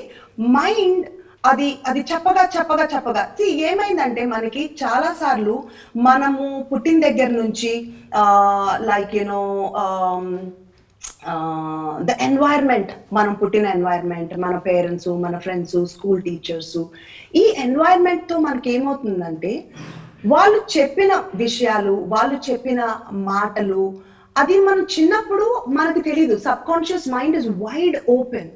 mind 0.59 1.05
అది 1.45 1.79
అది 1.87 2.01
చెప్పగా 2.13 2.49
చెప్పగా 2.59 2.89
చెప్పగా. 2.95 3.29
ఏమైందంటే 3.41 4.25
మనకి 4.25 4.77
చాలా 4.85 5.17
సార్లు 5.21 5.63
మనము 5.97 6.67
పుట్టిన 6.73 7.01
దగ్గర 7.01 7.29
నుంచి 7.29 7.93
లైక్ 8.77 9.17
యూనో 9.17 9.43
ద 12.01 12.11
ఎన్వైర్న్మెంట్ 12.21 12.93
మనం 13.13 13.35
పుట్టిన 13.35 13.67
ఎన్వైర్న్మెంట్ 13.67 14.39
మన 14.39 14.57
పేరెంట్స్ 14.57 15.09
మన 15.09 15.39
ఫ్రెండ్స్ 15.39 15.87
స్కూల్ 15.87 16.23
టీచర్స్ 16.23 16.79
ఈ 17.35 17.55
ఎన్వైర్న్మెంట్తో 17.59 18.35
తో 18.35 18.41
మనకి 18.41 18.71
ఏమవుతుందంటే 18.71 19.65
వాళ్ళు 20.27 20.79
చెప్పిన 20.79 21.23
విషయాలు 21.35 21.93
వాళ్ళు 21.93 22.51
చెప్పిన 22.51 22.99
మాటలు 23.13 23.95
అది 24.39 24.61
మనం 24.61 24.87
చిన్నప్పుడు 24.99 25.65
మనకు 25.69 25.99
తెలియదు 25.99 26.37
subconscious 26.69 27.09
mind 27.09 27.37
is 27.37 27.49
wide 27.49 27.97
open 28.09 28.51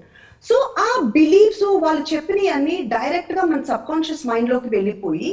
so 0.45 0.57
ఆ 0.79 0.89
బిలీఫ్స్ 1.15 1.65
వాళ్ళు 1.83 2.03
చెప్పినవి 2.13 2.49
అన్ని 2.49 2.77
డైరెక్ట్గా 2.95 3.43
మన 3.43 3.63
సబ్ 3.63 3.87
కాన్షియస్ 3.87 4.27
మైండ్లోకి 4.27 4.69
వెళ్ళిపోయి 4.69 5.31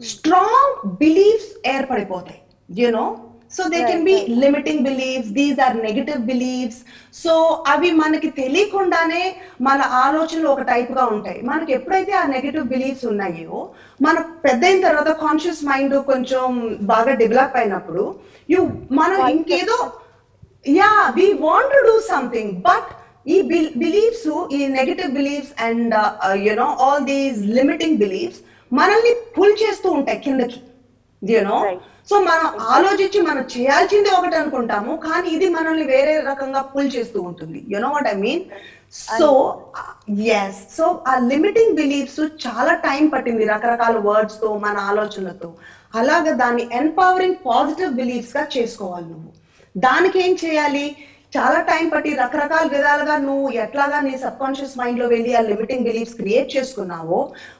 strong 0.00 0.76
beliefs 0.96 1.52
ఏర్పడిపోతాయి 1.66 2.40
you know 2.68 3.06
so 3.50 3.62
they 3.68 3.78
can 3.82 4.04
be 4.04 4.14
limiting 4.40 4.82
beliefs 4.84 5.30
these 5.30 5.60
are 5.60 5.76
negative 5.84 6.18
beliefs 6.22 6.80
so 7.14 7.32
అవి 7.66 7.90
మనకి 7.92 8.30
తెలియకుండానే 8.30 9.22
మన 9.60 9.80
ఆలోచనలు 10.02 10.48
ఒక 10.48 10.62
టైప్గా 10.62 11.04
ఉంటాయి. 11.06 11.40
మనకి 11.42 11.72
ఎప్పుడైతే 11.72 12.12
ఆ 12.12 12.24
నెగటివ్ 12.26 12.66
బిలీఫ్స్ 12.66 13.06
ఉన్నాయో 13.06 13.58
మన 14.00 14.16
పెద్ద 14.44 14.62
అయిన 14.64 14.80
తర్వాత 14.88 15.12
కాన్షియస్ 15.20 15.64
మైండ్ 15.64 15.96
కొంచెం 16.04 16.44
బాగా 16.84 17.14
డెవలప్ 17.14 17.56
అయినప్పుడు 17.56 18.04
యు 18.48 18.60
మనం 18.92 19.20
ఇంకేదో 19.28 19.78
yeah 20.66 20.92
we 21.16 21.26
want 21.40 21.72
to 21.72 21.82
do 21.86 21.96
something 22.10 22.52
but 22.62 22.90
ఈ 23.26 23.36
బిలీఫ్స్ 23.82 24.28
ఈ 24.56 24.66
negative 24.66 25.10
beliefs 25.10 25.62
and 25.62 25.94
you know 26.46 26.68
all 26.84 27.04
these 27.04 27.38
limiting 27.58 27.98
beliefs 27.98 28.40
మనల్ని 28.72 29.12
పుల్ 29.36 29.56
చేస్తూ 29.62 29.90
ఉంటాయి 29.90 30.18
కిందకి. 30.18 30.60
యూనో. 31.22 31.58
సో 32.10 32.16
మనం 32.20 32.46
ఆలోచించి 32.74 33.20
మనం 33.22 33.44
చేయాల్సింది 33.54 34.10
ఒకటి 34.10 34.36
అనుకుంటాము 34.36 34.96
కానీ 34.96 35.28
ఇది 35.30 35.48
మనల్ని 35.48 35.84
వేరే 35.84 36.20
రకంగా 36.20 36.60
పుల్ 36.62 36.90
చేస్తూ 36.96 37.22
ఉంటుంది. 37.22 37.64
You 37.72 37.78
know 37.78 37.88
what 37.88 38.08
I 38.08 38.14
mean 38.14 38.44
so 39.18 39.28
yes 40.40 40.76
so 40.76 41.04
ఆ 41.06 41.18
లిమిటింగ్ 41.18 41.76
బిలీఫ్స్ 41.76 42.20
చాలా 42.20 42.74
టైం 42.74 43.08
పట్టింది 43.08 43.44
రకరకాల 43.44 43.96
వర్డ్స్తో 43.98 44.58
మన 44.58 44.76
ఆలోచనలతో. 44.76 45.50
అలాగా 45.94 46.32
దాన్ని 46.32 46.68
ఎంపవరింగ్ 46.72 47.38
పాజిటివ్ 47.46 47.92
బిలీఫ్స్గా 47.92 48.48
చేసుకోవాలి 48.56 49.06
నువ్వు. 49.06 49.30
దానికి 49.76 50.18
ఏం 50.26 50.36
చేయాలి? 50.44 50.96
చాలా 51.32 51.58
టైం 51.70 51.86
పట్టి 51.92 52.10
రకరకాల 52.20 52.66
విధాలుగా 52.74 53.16
నువ్వు 53.24 53.48
ఎట్లాగా 53.64 53.98
నీ 54.04 54.12
సబ్ 54.22 54.38
కాన్షియస్ 54.42 54.78
మైండ్లో 54.80 55.06
వెళ్ళి 55.14 55.32
ఆ 55.38 55.42
లిమిటింగ్ 55.48 55.86
బిలీఫ్స్ 55.88 56.16
క్రియేట్ 56.20 56.48
చేసుకున్నావో 56.56 57.18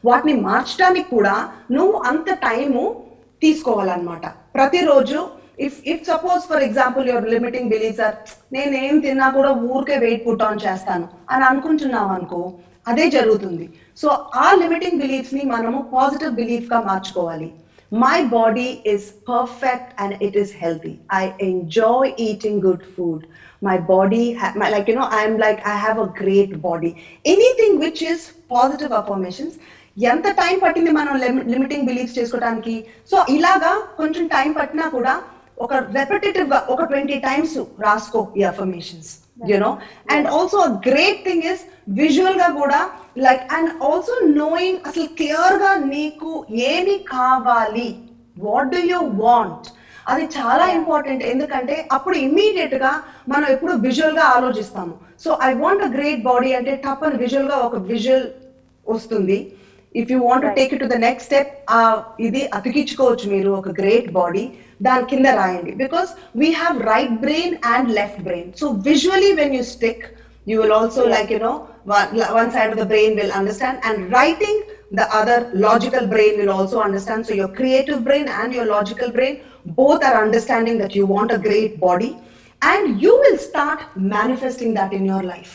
వాటిని 0.09 0.35
మార్చడానికి 0.49 1.09
కూడా 1.17 1.35
నువ్వు 1.77 1.97
అంత 2.11 2.29
టైము 2.47 2.85
తీసుకోవాలన్నమాట. 3.43 4.27
ప్రతిరోజు 4.57 5.19
if 5.67 5.79
if 5.93 6.03
suppose 6.11 6.43
for 6.51 6.65
example 6.69 7.07
your 7.11 7.29
limiting 7.35 7.71
beliefs 7.75 8.35
నేను 8.55 8.71
నేనేం 8.77 8.99
తిన్నా 9.07 9.29
కూడా 9.37 9.51
ఊరికే 9.71 9.97
వెయిట్ 10.05 10.25
పుట్ 10.27 10.45
ఆన్ 10.49 10.65
చేస్తాను 10.67 11.07
అని 11.31 11.45
అనుకుంటున్నావు 11.51 12.13
అనుకో 12.17 12.43
అదే 12.91 13.07
జరుగుతుంది. 13.17 13.67
సో 14.01 14.09
ఆ 14.45 14.49
లిమిటింగ్ 14.63 15.01
బిలీఫ్స్ని 15.05 15.43
మనము 15.55 15.79
పాజిటివ్ 15.95 16.39
బిలీఫ్గా 16.41 16.79
మార్చుకోవాలి. 16.91 17.51
My 17.93 18.17
body 18.37 18.69
is 18.93 19.07
perfect 19.33 19.93
and 20.03 20.15
it 20.27 20.39
is 20.43 20.55
healthy 20.63 20.95
I 21.21 21.25
enjoy 21.51 22.11
eating 22.29 22.63
good 22.67 22.87
food 22.95 23.25
my 23.62 23.77
body 23.79 24.37
my, 24.57 24.69
like 24.69 24.88
you 24.88 24.95
know 24.95 25.09
i'm 25.11 25.38
like 25.38 25.67
i 25.67 25.77
have 25.77 25.99
a 25.99 26.07
great 26.07 26.61
body. 26.62 26.91
Anything 27.25 27.79
which 27.79 28.03
is 28.03 28.33
positive 28.49 28.93
affirmations 28.93 29.55
ఎంత 29.97 30.29
time 30.29 30.59
పట్టింది 30.59 30.91
మనం 30.91 31.15
limiting 31.53 31.87
beliefs 31.87 32.19
చేసుకోవడానికి 32.19 32.75
so 33.11 33.17
ఇలాగా 33.29 33.73
కొంచెం 33.97 34.27
time 34.27 34.53
పట్టినా 34.53 34.88
కూడా 34.88 35.15
ఒక 35.59 35.75
రెపిటేటివ్గా 35.75 36.59
ఒక 36.69 36.83
ట్వంటీ 36.83 37.17
టైమ్స్ 37.19 37.57
రాసుకో 37.81 38.21
ఈ 38.37 38.43
affirmations 38.43 39.11
you know 39.49 39.71
and 40.11 40.29
also 40.29 40.61
great 40.88 41.25
thing 41.25 41.45
is 41.45 41.62
విజువల్గా 41.88 42.49
కూడా 42.61 42.81
లైక్ 43.17 43.43
అండ్ 43.55 43.71
ఆల్సో 43.85 44.15
నోయింగ్ 44.43 44.79
అసలు 44.87 45.07
క్లియర్గా 45.19 45.73
నీకు 45.87 46.31
ఏమి 46.71 46.97
కావాలి? 46.99 47.88
వాట్ 48.37 48.69
డూ 48.69 48.83
యూ 48.93 49.00
వాంట్ 49.25 49.69
అది 50.12 50.25
చాలా 50.38 50.67
ఇంపార్టెంట్ 50.79 51.23
ఎందుకంటే 51.33 51.77
అప్పుడు 51.97 52.17
ఇమ్మీడియట్గా 52.27 52.93
మనం 53.33 53.47
ఎప్పుడు 53.55 53.73
విజువల్గా 53.87 54.27
ఆలోచిస్తాము. 54.37 54.95
So 55.25 55.31
I 55.49 55.50
want 55.62 55.85
a 55.88 55.91
great 55.97 56.23
body 56.31 56.50
అంటే 56.59 56.75
టప్ 56.85 57.05
అని 57.09 57.19
విజువల్గా 57.25 57.59
ఒక 57.69 57.79
విజువల్ 57.93 58.27
వస్తుంది. 58.95 59.38
If 60.03 60.11
you 60.12 60.19
want 60.29 60.47
take 60.59 60.73
it 60.75 60.83
to 60.85 60.91
the 60.95 60.99
next 61.07 61.29
step 61.31 61.53
ఇది 62.29 62.43
అతికించుకోవచ్చు 62.59 63.27
మీరు 63.35 63.50
ఒక 63.61 63.73
గ్రేట్ 63.81 64.09
బాడీ 64.21 64.45
దాని 64.88 65.11
కింద 65.12 65.27
రాయండి. 65.41 65.75
Because 65.85 66.12
we 66.43 66.50
have 66.62 66.79
right 66.93 67.17
brain 67.27 67.57
and 67.75 67.91
left 68.00 68.23
brain 68.29 68.50
so 68.62 68.69
visually 68.91 69.33
when 69.43 69.57
you 69.61 69.65
stick 69.75 70.07
will 70.59 70.73
also 70.77 71.03
like 71.12 71.31
you 71.33 71.38
know 71.43 71.57
one, 71.95 72.12
one 72.37 72.50
side 72.55 72.71
of 72.75 72.79
the 72.83 72.87
brain 72.93 73.11
will 73.21 73.33
understand 73.41 73.77
and 73.88 73.97
writing 74.12 74.55
the 74.99 75.07
other 75.19 75.37
logical 75.67 76.05
brain 76.12 76.33
will 76.41 76.53
also 76.55 76.79
understand. 76.87 77.27
So 77.29 77.35
your 77.41 77.50
creative 77.59 77.99
brain 78.07 78.27
and 78.41 78.55
your 78.59 78.65
logical 78.77 79.11
brain 79.17 79.35
both 79.68 80.03
are 80.03 80.15
understanding 80.24 80.77
that 80.77 80.96
you 80.96 81.06
want 81.06 81.32
a 81.32 81.38
great 81.38 81.80
body 81.80 82.12
and 82.62 83.01
you 83.01 83.13
will 83.18 83.38
start 83.38 83.80
manifesting 83.96 84.74
that 84.74 84.94
in 84.94 85.06
your 85.06 85.24
life 85.24 85.53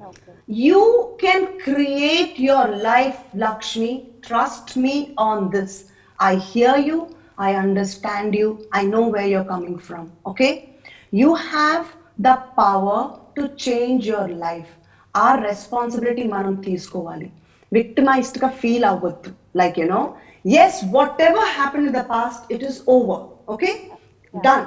Okay. 0.00 0.32
you 0.48 1.16
can 1.18 1.42
create 1.60 2.38
your 2.38 2.66
life 2.86 3.18
lakshmi 3.34 3.90
trust 4.20 4.76
me 4.76 4.94
on 5.16 5.48
this 5.50 5.72
i 6.18 6.34
hear 6.34 6.76
you 6.88 6.98
i 7.38 7.54
understand 7.56 8.34
you 8.34 8.48
i 8.72 8.82
know 8.82 9.04
where 9.06 9.26
you're 9.26 9.44
coming 9.46 9.78
from 9.78 10.10
okay 10.26 10.52
you 11.12 11.34
have 11.36 11.94
the 12.18 12.34
power 12.56 13.00
to 13.36 13.48
change 13.66 14.06
your 14.06 14.28
life 14.46 14.72
ఆ 15.14 15.28
responsibility 15.46 16.22
మనం 16.34 16.54
తీసుకోవాలి 16.66 17.26
victimised 17.72 18.38
గా 18.44 18.48
feel 18.60 18.86
అవ్వద్దు 18.90 19.30
like 19.60 19.76
you 19.80 19.86
no 20.46 20.54
yes 20.64 20.78
whatever 21.28 21.50
happen 21.56 21.86
in 21.88 21.96
the 22.00 22.04
past 22.14 22.44
it 22.54 22.64
is 22.70 22.78
over 22.96 23.24
okay 23.54 23.72
done 24.34 24.64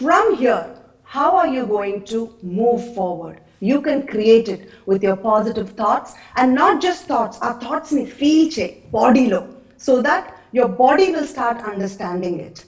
from 0.00 0.30
here 0.42 0.68
how 1.10 1.36
are 1.36 1.48
you 1.48 1.62
going 1.68 2.04
to 2.04 2.18
move 2.58 2.94
forward 2.94 3.36
you 3.60 3.80
can 3.82 4.06
create 4.06 4.48
it 4.48 4.60
with 4.86 5.02
your 5.02 5.16
positive 5.24 5.70
thoughts 5.70 6.10
and 6.36 6.54
not 6.54 6.80
just 6.80 7.06
thoughts 7.06 7.40
our 7.40 7.56
thoughts 7.60 7.88
ni 7.92 8.04
feel 8.20 8.44
che 8.56 8.66
body 8.92 9.24
lo 9.28 9.40
so 9.78 9.94
that 10.00 10.22
your 10.52 10.68
body 10.84 11.10
will 11.12 11.26
start 11.26 11.58
understanding 11.72 12.36
it 12.40 12.58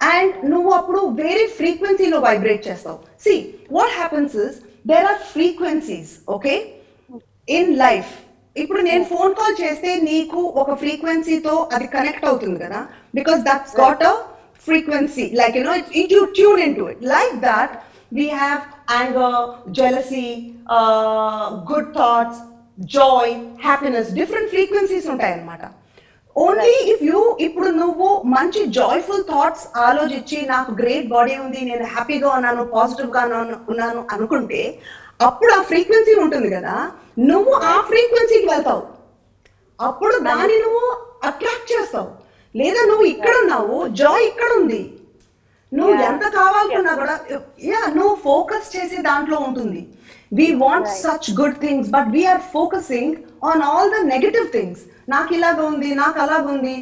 and 0.00 0.32
నువ్వు 0.52 0.70
అప్పుడు 0.76 1.00
వేరే 1.20 1.44
ఫ్రీక్వెన్సీలో 1.58 2.18
vibrate 2.20 2.62
చేస్తావు 2.68 2.98
see 3.24 3.34
what 3.76 3.94
happens 3.98 4.34
is 4.44 4.56
there 4.86 5.06
are 5.10 5.20
frequencies 5.34 6.12
okay 6.36 6.54
in 7.48 7.70
life 7.82 8.10
ఇప్పుడు 8.57 8.81
నేను 8.81 9.03
phone 9.05 9.33
call 9.33 9.55
చేస్తే 9.61 9.89
నీకు 10.07 10.39
ఒక 10.61 10.71
ఫ్రీక్వెన్సీతో 10.75 11.55
అది 11.75 11.87
కనెక్ట్ 11.95 12.25
అవుతుంది 12.25 12.59
కదా? 12.65 12.81
Because 13.13 13.41
that's 13.49 13.77
got 13.83 14.03
a 14.05 14.15
frequency 14.67 15.25
like 15.31 15.53
you 15.53 15.63
know 15.63 15.73
it, 15.73 15.87
it, 15.93 16.07
you 16.11 16.21
tune 16.33 16.59
into 16.59 16.85
it. 16.87 16.97
Like 17.05 17.35
that 17.41 17.69
we 18.11 18.25
have 18.39 18.61
anger 18.93 19.29
jealousy 19.71 20.29
uh, 20.69 21.43
good 21.69 21.93
thoughts 21.93 22.37
joy 22.79 23.25
happiness 23.59 24.07
different 24.19 24.47
frequencies 24.49 25.05
ఉంటాయి 25.13 25.33
అన్నమాట 25.33 25.63
ఓన్లీ 26.35 26.73
ఇఫ్ 26.91 27.03
యూ 27.03 27.19
ఇప్పుడు 27.39 27.69
నువ్వు 27.79 28.07
మంచి 28.33 28.61
joyful 28.75 29.23
thoughts 29.31 29.63
ఆలోచించి 29.85 30.39
నాకు 30.47 30.71
great 30.81 31.07
body 31.07 31.35
ఉంది 31.45 31.61
నేను 31.69 31.85
హ్యాపీగా 31.93 32.29
ఉన్నాను 32.37 32.63
పాజిటివ్గా 32.75 33.21
ఉన్నాను- 33.27 33.61
ఉన్నాను 33.71 34.01
అనుకుంటే 34.15 34.61
అప్పుడు 35.19 35.51
ఆ 35.57 35.61
ఫ్రీక్వెన్సీ 35.61 36.13
ఉంటుంది 36.23 36.49
కదా. 36.55 36.75
నువ్వు 37.31 37.53
ఆ 37.71 37.75
ఫ్రీక్వెన్సీకి 37.89 38.47
వెళ్తావు. 38.51 38.83
అప్పుడు 39.79 40.15
దాన్ని 40.29 40.57
నువ్వు 40.65 40.83
అట్రాక్ట్ 41.29 41.71
చేస్తావు. 41.73 42.09
లేదా 42.55 42.81
నువ్వు 42.89 43.05
ఇక్కడ 43.13 43.35
ఉన్నావు 43.43 43.77
జాయ్ 44.01 44.25
ఇక్కడ 44.31 44.51
ఉంది. 44.61 44.81
నువ్వు. 45.71 45.93
ఎంత 46.09 46.25
కావాలనుకున్నా 46.37 46.93
కూడా 47.01 47.15
యా 47.69 47.81
నువ్వు 47.95 48.15
ఫోకస్ 48.27 48.67
చేసే 48.75 48.99
దాంట్లో 49.09 49.37
ఉంటుంది. 49.47 49.81
We 50.37 50.47
want. 50.65 50.89
Such 51.05 51.29
good 51.39 51.57
things 51.65 51.89
but 51.95 52.09
we're 52.17 52.43
focusing 52.53 53.15
on 53.49 53.63
all 53.71 53.91
the 53.95 53.99
negative 54.13 54.47
things 54.55 54.83
నాకు 55.15 55.33
ఇలాగ 55.37 55.59
ఉంది 55.71 55.89
నాకు 56.03 56.19
అలాగ 56.25 56.45
ఉంది. 56.55 56.77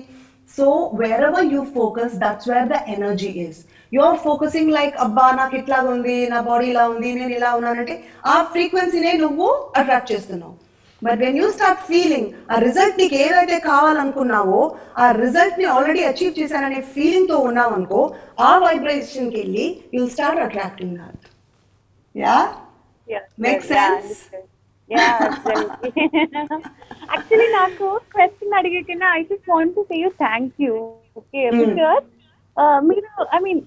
So 0.58 0.66
wherever 1.30 1.48
you 1.54 1.62
focus 1.78 2.14
that's 2.24 2.50
where 2.52 2.70
the 2.74 2.78
energy 2.96 3.32
is 3.48 3.62
you 3.92 4.02
are 4.02 4.20
focusing 4.24 4.72
like 4.74 4.96
అబ్బా 5.06 5.26
నాకు 5.40 5.56
ఇట్లాగ 5.60 5.88
ఉంది 5.94 6.18
నా 6.32 6.40
బాడీ 6.48 6.68
ఇలా 6.72 6.84
ఉంది 6.92 7.10
నేను 7.20 7.34
ఇలా 7.38 7.50
ఉన్నానంటే 7.58 7.96
ఆ 8.28 8.38
ఫ్రీక్వెన్సీనే 8.54 9.14
నువ్వు 9.24 9.48
అట్రాక్ట్ 9.80 10.12
చేస్తున్నావు 10.12 10.56
but 11.02 11.20
when 11.24 11.38
you 11.40 11.48
start 11.56 11.82
feeling 11.90 12.30
ఆ 12.52 12.58
రిజల్ట్ 12.66 13.00
నీకు 13.02 13.16
ఏదైతే 13.24 13.58
కావాలనుకున్నావో 13.68 14.62
ఆ 14.98 15.08
రిజల్ట్ని 15.20 15.68
ఆల్రెడీ 15.74 16.04
అచీవ్ 16.12 16.34
చేశాననే 16.40 16.82
ఫీలింగ్తో 16.94 17.38
ఉన్నావు 17.50 17.74
అనుకో 17.78 18.02
ఆ 18.42 18.52
వైబ్రేషన్కి 18.66 19.38
వెళ్ళి 19.42 19.66
you'll 19.96 20.12
start 20.16 20.44
attracting 20.46 20.98
that 21.02 21.26
yeah. 22.16 22.38
Yeah, 24.90 25.12
absolutely. 25.26 25.90
Actually, 27.16 27.48
నాకు 27.56 27.86
question 28.14 28.56
అడిగేకన్నా 28.60 29.08
I 29.16 29.22
just 29.24 29.48
want 29.52 29.74
to 29.78 29.82
say 29.90 29.96
you 30.02 30.10
thank 30.22 30.56
you 30.64 30.74
okay. 31.20 31.42
Because 31.60 32.06
మీరు 32.82 33.08
ఐ 33.36 33.40
మీన్ 33.40 33.62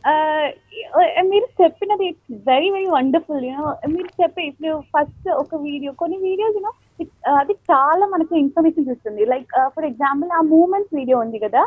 మీరు 1.31 1.47
చెప్పినది 1.61 2.05
it's 2.11 2.31
very 2.47 2.69
very 2.71 2.89
wonderful 2.89 3.45
you know 3.45 3.65
మీరు 3.95 4.09
చెప్పే 4.21 4.43
ఇప్పుడు 4.51 4.71
ఫస్ట్ 4.95 5.29
ఒక 5.43 5.57
వీడియో 5.67 5.91
కొన్ని 5.95 6.19
వీడియోస్ 6.23 6.57
యూనో 6.59 6.73
అది 7.41 7.55
చాలా 7.71 8.05
మనకు 8.07 8.35
ఇన్ఫర్మేషన్ 8.37 8.89
ఇస్తుంది 8.95 9.25
లైక్ 9.33 9.53
ఫర్ 9.75 9.89
ఎగ్జాంపుల్ 9.91 10.31
ఆ 10.39 10.43
మూమెంట్స్ 10.55 10.95
వీడియో 10.95 11.19
ఉంది 11.25 11.39
కదా. 11.39 11.63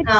ఇట్స్ 0.00 0.18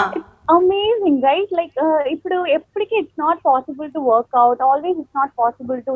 అమేజింగ్ 0.51 1.25
రైట్ 1.25 1.53
లైక్ 1.53 1.77
ఇప్పుడు 2.15 2.37
ఎప్పటికీ 2.57 2.95
it's 2.99 3.21
not 3.21 3.41
possible 3.45 3.91
to 3.95 4.01
work 4.11 4.37
out 4.43 4.63
always 4.63 4.99
it's 4.99 5.17
not 5.17 5.35
possible 5.39 5.81
to 5.89 5.95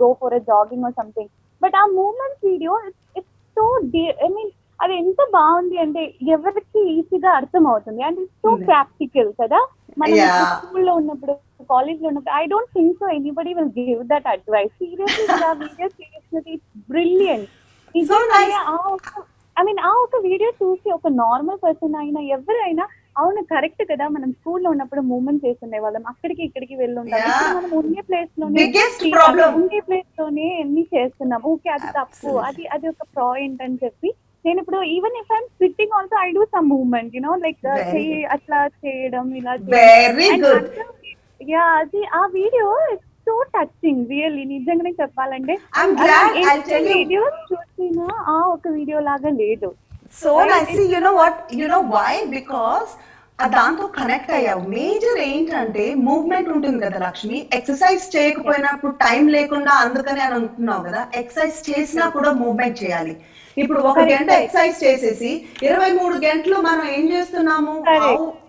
go 0.00 0.08
for 0.20 0.34
a 0.34 0.42
jogging 0.50 0.86
or 0.88 0.96
something 1.00 1.30
but 1.62 1.76
ఆ 1.76 1.84
moments 1.98 2.44
video 2.44 2.74
it's 3.16 3.28
so 3.56 3.64
I 4.20 4.30
mean 4.36 4.50
అది 4.80 4.94
ఎంత 5.00 5.20
బాగుంది 5.34 5.76
అంటే 5.84 6.02
ఎవరికి 6.34 6.80
ఈజీగా 6.92 7.30
అర్థం 7.38 7.64
అవుతుంది 7.70 8.02
అండ్ 8.06 8.20
ఇట్స్ 8.22 8.38
సో. 8.44 8.50
ప్రాక్టికల్ 8.66 9.30
కదా 9.40 9.60
మనం. 9.96 10.16
స్కూల్లో 10.58 10.92
ఉన్నప్పుడు 11.00 11.32
కాలేజ్లో 11.70 12.06
ఉన్నప్పుడు 12.10 12.34
I 12.36 12.44
don't 12.46 12.70
think 12.76 12.94
so 13.00 13.08
anybody 13.16 13.52
will 13.56 13.72
give 13.80 14.00
that 14.12 14.28
advice 14.32 14.72
seriously 14.80 15.26
ఆ 15.44 15.52
వీడియో 15.62 15.88
చేసినది 15.98 16.50
ఇట్స్ 16.54 16.70
బ్రిలియంట్. 16.90 17.48
ఐ 19.56 19.62
మీన్ 19.64 19.80
ఆ 19.82 19.92
ఒక 20.02 20.16
వీడియో 20.24 20.50
చూసి 20.60 20.88
ఒక 20.94 21.08
నార్మల్ 21.18 21.58
పర్సన్ 21.64 21.96
అయినా 22.00 22.20
ఎవరైనా 22.36 22.84
అవును 23.16 23.40
కరెక్ట్ 23.50 23.82
కదా 23.90 24.04
మనం 24.08 24.30
స్కూల్లో 24.36 24.68
ఉన్నప్పుడు 24.70 25.02
మూమెంట్ 25.08 25.44
చేస్తుండే 25.46 25.78
వాళ్ళం 25.84 26.04
అక్కడికి 26.12 26.42
ఇక్కడికి 26.48 26.74
వెళ్ళి 26.76 26.98
ఉంటాం 27.00 27.18
Yeah. 27.18 27.32
ఇప్పుడు 27.32 27.56
మనం 27.58 27.72
ఉండే 27.80 28.02
ప్లేస్లోనే. 28.08 28.56
ఉండే 29.56 29.80
ప్లేస్లోనే 29.88 30.46
అన్ని 30.60 30.84
చేస్తున్నాం 30.92 31.42
ఓకే 31.52 31.70
అది 31.76 31.88
తప్పు. 31.98 32.32
అది 32.48 32.64
అది 32.74 32.86
ఒక 32.92 33.04
పాయింట్ 33.18 33.62
అని 33.66 33.78
చెప్పి 33.84 34.10
నేను 34.44 34.58
ఇప్పుడు 34.62 34.78
even 34.94 35.16
if 35.20 35.30
I'm 35.36 35.48
sitting 35.62 35.94
also 35.98 36.16
I 36.26 36.28
do 36.36 36.42
some 36.54 36.68
movement 36.74 37.14
you know 37.18 37.32
like. 37.44 37.66
అట్లా 38.36 38.58
చేయడం 38.84 39.26
ఇలా. 39.40 39.52
యా 41.52 41.64
అది 41.82 42.02
ఆ 42.20 42.22
వీడియో 42.38 42.68
సో 43.26 43.34
టచింగ్ 43.54 44.02
రియల్లీ 44.12 44.44
నిజంగానే 44.54 44.92
చెప్పాలంటే. 45.00 45.54
I'm 45.80 45.90
glad, 46.00 46.30
I'll 46.50 46.64
tell 46.70 46.84
you. 46.86 46.94
Videos 46.96 47.38
చూసిన 47.50 47.98
ఆ 48.32 48.36
ఒక 48.54 48.64
వీడియో 48.78 48.98
లాగా 49.10 49.30
లేదు. 49.42 49.68
So 50.22 50.30
nice 50.52 50.78
you 50.94 51.00
know 51.06 51.12
what 51.20 51.40
you 51.60 51.66
know 51.74 51.80
why 51.96 52.12
because 52.36 52.90
దాంతో 53.46 53.86
కనెక్ట్ 53.86 54.30
అయ్యావు. 54.30 54.68
మేజర్ 54.68 55.18
ఏంటంటే 55.18 55.94
మూవ్మెంట్ 55.94 56.48
ఉంటుంది 56.48 56.86
కదా 56.86 56.98
లక్ష్మి. 56.98 57.48
ఎక్సర్సైజ్ 57.52 58.16
చేయకపోయినప్పుడు 58.16 58.92
టైం 58.92 59.28
లేకుండా 59.28 59.72
అందుకని 59.72 60.20
అని 60.20 60.34
అనుకున్నావు 60.34 60.82
కదా. 60.82 61.06
ఎక్సర్సైజ్ 61.14 61.70
చేసినా 61.70 62.08
కూడా 62.08 62.32
మూవ్మెంట్ 62.32 62.84
చేయాలి. 62.84 63.16
ఇప్పుడు 63.56 63.80
ఒక 63.80 63.98
గంట. 63.98 64.30
ఎక్సర్సైజ్ 64.30 64.84
చేసేసి 64.84 65.46
ఇరవై 65.62 65.92
మూడు 65.92 66.16
గంటలు 66.26 66.56
మనం 66.56 66.84
ఏం 66.96 67.12
చేస్తున్నాము? 67.12 67.74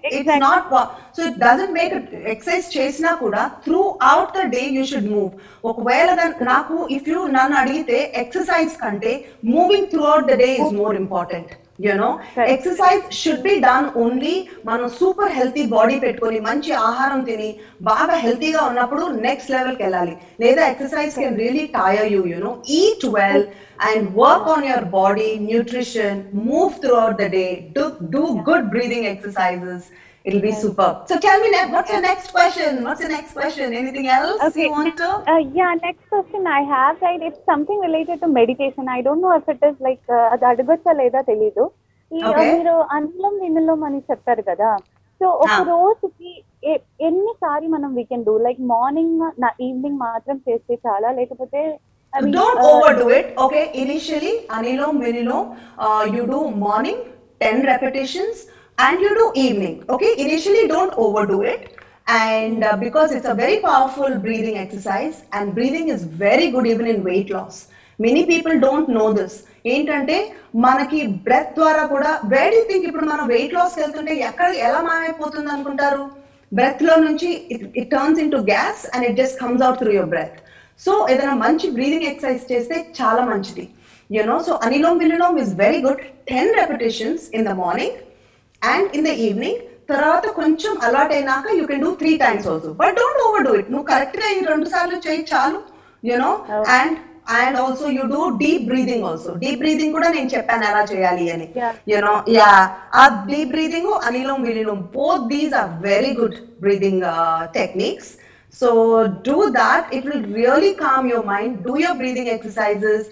It's. 0.05 0.39
Not 0.39 0.67
so 1.15 1.23
it 1.27 1.39
doesn't 1.39 1.71
make 1.71 1.93
exercise 2.33 2.77
చేసినా 2.77 3.11
కూడా 3.15 3.51
throughout 4.01 4.37
the 4.37 4.45
day 4.55 4.61
you 4.77 4.83
should 4.83 5.11
move 5.15 5.31
ఒకవేళ 5.65 6.09
నాకు 6.41 6.87
ఇఫ్ 6.89 7.09
యూ 7.09 7.27
నన్ను 7.27 7.57
అడిగితే 7.57 8.13
ఎక్సర్సైజ్ 8.15 8.75
కంటే 8.83 9.25
moving 9.45 9.87
throughout 10.03 10.27
the 10.27 10.37
day 10.43 10.55
is 10.55 10.73
more 10.73 10.95
important 10.95 11.51
you know 11.85 12.09
Correct. 12.27 12.49
Exercise 12.53 13.03
should 13.19 13.43
be 13.47 13.53
done 13.65 13.87
only 14.03 14.35
మనం 14.65 14.85
super 14.99 15.33
healthy 15.37 15.63
body 15.75 15.97
పెట్టుకొని 16.03 16.39
మంచి 16.47 16.71
ఆహారం 16.87 17.21
తిని 17.23 17.49
బాగా 17.89 18.15
హెల్తీగా 18.25 18.61
ఉన్నప్పుడు 18.69 19.03
నెక్స్ట్ 19.25 19.51
లెవెల్కి 19.55 19.83
వెళ్ళాలి. 19.85 20.13
లేదా 20.43 20.63
exercise 20.71 21.17
can 21.21 21.39
really 21.43 21.65
tire 21.77 22.07
you 22.13 22.21
you know 22.33 22.51
eat 22.79 23.05
well 23.17 23.45
and 23.89 24.07
work 24.21 24.47
on 24.53 24.65
your 24.65 24.87
body 24.97 25.29
nutrition 25.49 26.19
move 26.49 26.73
throughout 27.01 27.19
the 27.23 27.27
day 27.37 27.45
do 27.77 27.85
do 28.15 28.23
good 28.49 28.69
breathing 28.69 29.09
exercises 29.13 29.87
It'll 30.25 30.41
be 30.41 30.51
super. 30.53 31.03
So 31.07 31.19
tell 31.19 31.39
me, 31.41 31.49
what's 31.69 31.91
your 31.91 32.01
next 32.01 32.31
question? 32.31 32.83
What's 32.83 33.01
your 33.01 33.09
next 33.09 33.33
question? 33.33 33.73
Anything 33.73 34.07
else 34.07 34.41
Okay. 34.47 34.65
you 34.65 34.71
want 34.71 34.95
to? 34.97 35.09
Uh, 35.27 35.37
yeah, 35.59 35.73
next 35.81 36.07
question 36.09 36.45
I 36.47 36.61
have, 36.73 37.01
right? 37.01 37.21
It's 37.21 37.43
something 37.45 37.79
related 37.79 38.21
to 38.21 38.27
meditation. 38.27 38.87
I 38.87 39.01
don't 39.01 39.21
know 39.21 39.35
if 39.35 39.49
it 39.49 39.61
is 39.69 39.75
like 39.87 40.03
uh, 40.17 40.27
అది 40.33 40.45
అడగొచ్చా 40.51 40.93
లేదా 41.01 41.21
తెలీదు 41.31 41.65
uh. 42.11 42.35
మీరు 42.51 42.75
అన్నం 42.97 43.33
వినులం 43.43 43.81
అని 43.89 44.01
చెప్పారు 44.09 44.43
కదా 44.51 44.71
so 45.21 45.27
ఒక 45.43 45.55
Ah. 45.57 45.65
రోజుకి 45.73 46.31
ఎన్నిసారి 47.07 47.67
మనం 47.75 47.89
we 47.97 48.03
can 48.11 48.25
do 48.29 48.35
like 48.47 48.61
morning 48.75 49.21
evening 49.67 49.99
మాత్రం 50.07 50.37
చేస్తే 50.47 50.75
చాలా 50.87 51.09
లేకపోతే 51.19 51.61
uh, 52.13 53.07
it. 53.17 53.27
Okay, 53.37 53.71
initially, 53.73 54.33
Anilom 54.57 54.95
Vinilom, 55.03 55.43
uh, 55.77 56.03
you 56.15 56.23
do 56.27 56.39
morning 56.63 56.97
10 57.39 57.65
repetitions 57.65 58.47
and 58.77 58.99
you 58.99 59.13
do 59.13 59.31
evening. 59.35 59.83
Okay, 59.87 60.15
initially, 60.17 60.67
don't 60.67 60.93
overdo 60.95 61.41
it. 61.43 61.75
And 62.07 62.63
uh, 62.63 62.77
because 62.77 63.11
it's 63.11 63.25
a 63.25 63.33
very 63.35 63.59
powerful 63.59 64.17
breathing 64.17 64.57
exercise, 64.57 65.23
and 65.31 65.53
breathing 65.53 65.89
is 65.89 66.03
very 66.03 66.51
good 66.51 66.67
even 66.67 66.87
in 66.87 67.03
weight 67.03 67.29
loss. 67.31 67.57
Many 67.99 68.21
people 68.29 68.55
don't 68.63 68.87
know 68.95 69.03
this 69.15 69.35
ఏంటంటే 69.71 70.15
మనకి 70.63 70.99
breath 71.25 71.51
ద్వారా 71.57 71.83
కూడా 71.91 72.11
wear 72.31 72.55
think 72.69 72.85
ఇప్పుడు 72.87 73.07
మనం 73.11 73.25
weight 73.31 73.53
loss 73.57 73.75
వెళ్తుంటే 73.81 74.13
ఎక్కడ 74.27 74.47
ఎలా 74.67 74.79
మాయమైపోతుంది 74.87 75.49
అనుకుంటారు 75.55 76.03
బ్రెత్లో 76.51 76.93
నుంచి 77.03 77.29
it 77.81 77.91
turns 77.91 78.21
into 78.35 78.39
gas 78.49 78.81
and 78.93 79.05
it 79.09 79.17
just 79.21 79.37
comes 79.43 79.63
out 79.65 79.79
through 79.81 79.91
your 79.97 80.09
breath 80.13 80.37
so 80.79 80.93
ఏదైనా 81.13 81.35
మంచి 81.43 81.67
బ్రీదింగ్ 81.77 82.07
ఎక్సర్సైజ్ 82.11 82.45
చేస్తే 82.53 82.77
చాలా 82.99 83.23
మంచిది 83.31 83.65
you know 84.09 84.37
so 84.47 84.55
anulom 84.67 84.99
vilom 85.05 85.37
is 85.43 85.53
very 85.63 85.81
good 85.87 86.01
ten 86.31 86.51
repetitions 86.61 87.25
in 87.37 87.47
the 87.49 87.53
morning 87.61 87.99
and 88.61 88.89
in 88.97 89.05
the 89.07 89.13
evening 89.27 89.59
తర్వాత 89.91 90.25
కొంచెం 90.39 90.73
అలవాట్ 90.85 91.13
అయినాక 91.15 91.47
you 91.59 91.63
can 91.69 91.83
do 91.85 91.91
three 92.01 92.11
times 92.17 92.47
also 92.51 92.69
but 92.81 92.97
don't 92.99 93.21
overdo 93.47 93.53
it 93.61 93.71
నువ్వు 93.73 93.87
కరెక్ట్గా 93.91 94.27
ఈ 94.35 94.41
రెండు 94.51 94.67
సార్లు 94.73 94.99
చేయి 95.07 95.23
చాలు 95.31 95.59
you know. 96.03 96.29
And 96.75 96.97
and 97.39 97.57
also 97.63 97.87
you 97.97 98.03
do 98.13 98.21
deep 98.39 98.63
breathing 98.69 99.03
also 99.09 99.31
deep 99.43 99.59
breathing 99.63 99.93
కూడా 99.97 100.09
నేను 100.15 100.29
చెప్పాను 100.35 100.65
ఎలా 100.69 100.81
చేయాలి 100.91 101.25
అని. 101.33 101.47
Yeah. 101.59 101.73
యునో 101.91 102.13
యా 102.37 102.49
ఆ 102.93 103.03
deep 103.29 103.51
breathing 103.53 103.91
anulom 104.07 104.39
vilom 104.47 104.79
both 104.95 105.25
these 105.33 105.53
are 105.61 105.69
very 105.85 106.11
good 106.19 106.37
breathing 106.63 107.03
techniques 107.59 108.11
so 108.53 108.69
do 109.27 109.37
that 109.61 109.87
it 109.97 110.05
will 110.09 110.25
really 110.39 110.71
calm 110.85 111.05
your 111.11 111.27
mind 111.33 111.55
do 111.67 111.73
your 111.83 111.99
breathing 112.01 112.31
exercises 112.35 113.07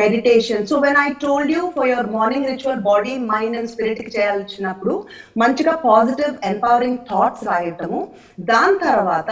meditation 0.00 0.62
so 0.70 0.76
when 0.86 0.98
I 1.06 1.08
told 1.24 1.52
you 1.56 1.62
for 1.76 1.88
your 1.92 2.10
morning 2.18 2.48
ritual 2.52 2.82
body 2.90 3.14
mind 3.32 3.56
and 3.60 3.72
స్పిరిట్కి 3.74 4.12
చేయాల్సినప్పుడు 4.18 4.94
మంచిగా 5.42 5.74
positive 5.88 6.32
empowering 6.52 7.02
thoughts 7.10 7.44
రాయటము. 7.50 8.00
దాని 8.52 8.78
తర్వాత 8.88 9.30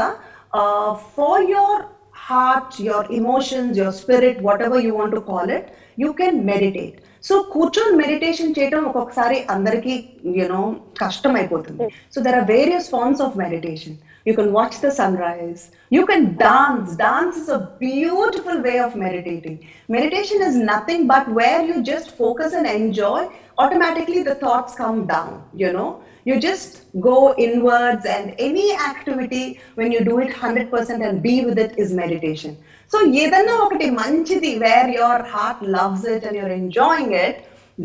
for 1.17 1.47
your 1.55 1.83
heart, 2.23 2.79
your 2.79 3.03
emotions, 3.11 3.77
your 3.77 3.93
spirit, 3.93 4.41
whatever 4.41 4.79
you 4.79 4.95
want 4.95 5.13
to 5.13 5.21
call 5.21 5.49
it, 5.51 5.65
you 5.97 6.11
can 6.21 6.35
meditate. 6.51 6.99
So 7.29 7.35
కూర్చొని 7.53 7.95
meditation 8.01 8.55
చేయడం 8.59 8.83
ఒక్కొక్కసారి 8.91 9.39
అందరికీ 9.55 9.95
you know 10.37 10.61
కష్టం 11.01 11.33
అయిపోతుంది 11.41 11.87
so 12.15 12.19
there 12.27 12.37
are 12.39 12.47
various 12.53 12.87
forms 12.95 13.21
of 13.27 13.35
meditation 13.43 13.97
you 14.28 14.34
can 14.40 14.52
watch 14.60 14.78
the 14.86 14.92
sunrise 15.26 15.64
you 15.96 16.04
can 16.12 16.28
dance 16.46 16.92
dance 17.06 17.38
is 17.42 17.52
a 17.58 17.62
beautiful 17.86 18.62
way 18.68 18.76
of 18.88 18.96
meditating 19.06 19.60
meditation 19.98 20.46
is 20.50 20.60
nothing 20.74 21.08
but 21.14 21.30
where 21.42 21.66
you 21.72 21.78
just 21.92 22.12
focus 22.22 22.56
and 22.60 22.72
enjoy 22.80 23.28
automatically 23.58 24.24
the 24.24 24.36
thoughts 24.36 24.76
come 24.76 25.06
down 25.08 25.44
you 25.54 25.72
know 25.72 26.02
you 26.26 26.40
just 26.40 26.72
go 27.00 27.34
inwards 27.38 28.06
and 28.06 28.34
any 28.38 28.74
activity 28.76 29.60
when 29.76 29.92
you 29.92 30.02
do 30.04 30.20
it 30.20 30.32
100% 30.32 31.08
and 31.08 31.22
be 31.24 31.46
with 31.46 31.58
it 31.58 31.74
is 31.84 31.92
meditation 32.02 32.54
so 32.92 32.98
ఏదన్నా 33.24 33.54
ఒకటి 33.66 33.88
మంచిది 34.02 34.52
where 34.64 34.88
your 35.00 35.18
heart 35.34 35.60
loves 35.78 36.04
it 36.14 36.22
and 36.28 36.36
you're 36.40 36.56
enjoying 36.64 37.12
it 37.26 37.38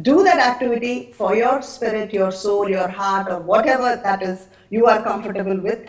do 0.09 0.17
that 0.27 0.41
activity 0.51 0.97
for 1.19 1.31
your 1.43 1.57
spirit 1.75 2.11
your 2.21 2.33
soul 2.43 2.67
your 2.77 2.91
heart 3.01 3.29
or 3.35 3.41
whatever 3.53 3.91
that 4.07 4.21
is 4.31 4.39
you 4.77 4.85
are 4.93 5.01
comfortable 5.11 5.61
with 5.69 5.85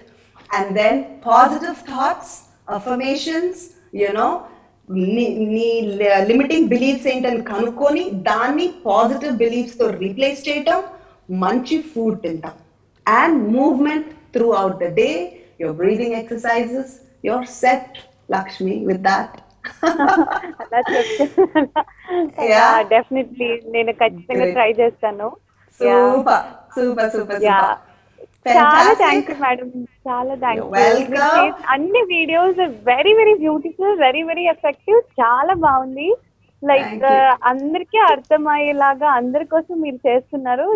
And 0.50 0.76
then 0.76 0.94
positive 1.20 1.78
thoughts 1.92 2.28
affirmations 2.68 3.56
you 4.02 4.12
know 4.18 4.32
నీ 5.14 5.24
నీ 5.54 5.68
limiting 6.28 6.66
beliefs 6.72 7.06
ఏంటని 7.12 7.40
కనుక్కొని 7.52 8.02
దాన్ని 8.28 8.66
positive 8.84 9.32
బిలీఫ్స్తో 9.40 9.86
replace 10.02 10.40
చేయటం 10.48 10.80
మంచి 11.44 11.76
food 11.92 12.18
తింటాం 12.24 12.54
and 13.06 13.38
movement 13.56 14.10
throughout 14.60 14.76
the 14.84 14.88
day 15.00 15.08
your 15.62 15.76
breathing 15.80 16.14
exercises 16.20 16.92
your 17.28 17.48
set 17.62 17.96
Lakshmi 18.34 18.76
with 18.90 19.02
that. 19.10 19.34
Definitely 22.94 23.50
నేను 23.74 23.94
ఖచ్చితంగా. 24.02 24.46
ట్రై 24.58 24.70
చేస్తాను. 24.82 25.28
Super 25.80 26.46
super. 26.76 27.10
సూపర్ 27.16 27.42
చాలా 28.46 28.92
థ్యాంక్ 29.02 29.28
యూ 29.30 29.36
మేడం 29.44 29.68
చాలా 30.08 30.34
థ్యాంక్ 30.44 30.64
welcome. 30.76 31.50
అన్ని 31.74 32.02
videos 32.14 32.60
very 32.90 33.12
very 33.20 33.34
beautiful 33.42 33.94
very 34.04 34.22
very 34.30 34.44
effective 34.54 35.00
చాలా 35.20 35.54
బాగుంది. 35.66 36.08
Like 36.62 36.92
you. 37.04 37.14
అందరికీ 37.50 37.98
అర్థమయ్యేలాగా 38.12 39.08
అందరి 39.20 39.46
కోసం 39.54 39.76
మీరు 39.84 39.98
చేస్తున్నారు. 40.08 40.66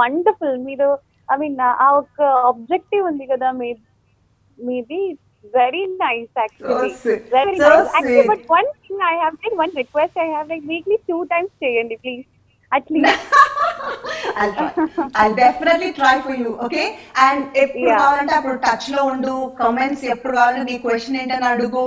వండర్ఫుల్ 0.00 0.58
మీరు 0.68 0.88
ఐ 1.28 1.36
మీన్ 1.42 1.58
ఆ 1.84 1.88
ఒక 2.00 2.20
ఆబ్జెక్టివ్ 2.50 3.04
ఉంది 3.10 3.26
కదా 3.32 3.50
మీ 3.60 3.70
మీది. 4.58 5.00
Very 5.54 5.82
nice 6.00 6.32
actually. 6.42 6.90
Very 7.36 7.54
nice 7.58 7.92
actually. 7.96 8.24
But 8.32 8.44
one 8.56 8.70
thing 8.82 9.04
I 9.10 9.14
have 9.22 9.36
like 9.44 9.56
one 9.62 9.74
request 9.82 10.18
I 10.24 10.28
have 10.34 10.48
like 10.52 10.66
weekly 10.72 10.98
two 11.10 11.18
times 11.34 11.54
చేయండి 11.64 11.98
please 12.04 12.26
at least 12.72 13.24
I'll 14.36 14.52
try. 14.54 14.70
I'll 15.14 15.34
definitely 15.36 15.92
try 15.92 16.14
for 16.20 16.34
you, 16.34 16.50
okay? 16.66 16.86
And 17.24 17.38
ఎప్పుడు. 17.62 17.88
కావాలంటే 17.94 18.34
అప్పుడు 18.38 18.58
టచ్లో 18.66 19.02
ఉండు 19.12 19.34
comments 19.62 20.04
ఎప్పుడు 20.14 20.34
కావాలంటే 20.38 20.66
నీ 20.70 20.76
question 20.84 21.18
ఏంటని 21.22 21.48
అడుగు 21.52 21.84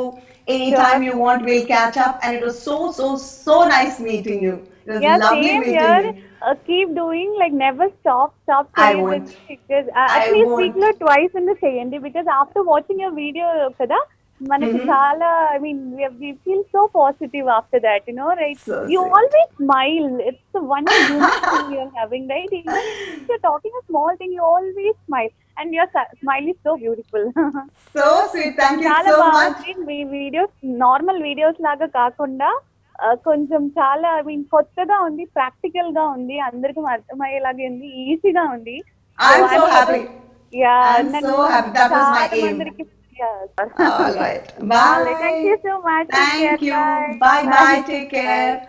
any 0.47 0.69
time 0.83 1.03
you 1.07 1.13
want 1.25 1.45
will 1.49 1.65
catch 1.71 1.99
up 2.05 2.17
and 2.25 2.35
it 2.37 2.45
was 2.47 2.59
so 2.67 2.75
so 2.99 3.07
so 3.45 3.55
nice 3.75 3.97
meeting 4.09 4.43
you 4.47 4.55
it 4.81 4.91
was 4.91 5.03
Yeah, 5.07 5.17
lovely 5.23 5.49
same 5.49 5.63
meeting 5.63 5.79
here. 5.85 6.13
Uh, 6.41 6.53
keep 6.69 6.87
doing 7.01 7.29
like 7.41 7.53
never 7.57 7.85
stop 7.97 8.29
stop 8.43 8.65
I 8.85 8.93
won't. 9.01 9.27
it 9.53 9.59
uh, 9.71 10.05
at 10.05 10.21
I 10.21 10.31
least 10.31 10.47
won't. 10.47 10.61
week 10.61 10.77
లో 10.83 10.89
twice 11.03 11.33
in 11.39 11.45
the 11.49 11.55
చేయండి 11.63 11.97
because 12.07 12.27
after 12.39 12.61
watching 12.71 12.99
your 13.03 13.13
video 13.19 13.47
కదా 13.81 13.99
మనకి 14.41 14.77
చాలా 14.89 15.27
I 15.49 15.57
mean 15.63 15.81
we 16.19 16.29
feel 16.43 16.63
so 16.71 16.81
positive 16.95 17.47
after 17.55 17.83
that 17.83 18.05
you 18.09 18.15
know 18.15 18.29
right 18.39 18.63
you 18.93 19.01
always 19.17 19.51
smile 19.59 20.07
it's 20.29 20.57
one 20.71 20.87
thing 20.91 21.21
you 21.73 21.79
are 21.81 21.91
having 21.97 22.31
right 22.33 22.53
you 22.55 23.37
talking 23.43 23.77
a 23.77 23.85
small 23.89 24.17
thing 24.21 24.35
you 24.39 24.45
always 24.51 24.99
smile 25.05 25.31
and 25.57 25.73
your 25.77 25.91
smile 26.21 26.47
is 26.51 26.59
so 26.65 26.73
beautiful 26.83 27.27
so 27.95 28.05
sweet 28.33 28.57
thank you 28.61 28.87
చాలా 28.89 29.13
బాగుంది 29.23 29.73
మీ 29.87 29.99
videos 30.15 30.53
normal 30.83 31.21
videos 31.27 31.59
లాగా 31.67 31.89
కాకుండా 31.99 32.51
కొంచెం 33.25 33.61
చాలా 33.77 34.09
I 34.17 34.23
mean 34.25 34.43
కొత్తగా 34.51 34.97
ఉంది 35.05 35.23
ప్రాక్టికల్గా 35.37 36.03
ఉంది 36.15 36.35
అందరికీ 36.47 36.81
అర్థమయ్యేలాగా 36.93 37.63
ఉంది 37.69 37.87
ఈజీగా 38.03 38.43
ఉంది. 38.55 38.75
యా 40.53 40.73
నన్ను 41.05 41.35
చాలా 41.75 41.99
మందికి 42.43 42.83
us. 43.21 43.49
All 43.79 44.13
right. 44.15 44.43
Bye. 44.67 45.15
Thank 45.19 45.43
you 45.43 45.57
so 45.63 45.81
much. 45.81 46.07
Thank 46.09 46.61
you. 46.61 46.71
Bye. 46.71 47.17
Bye. 47.19 47.45
Bye. 47.47 47.83
Take 47.85 48.11
care. 48.11 48.61